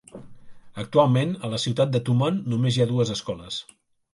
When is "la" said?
1.55-1.59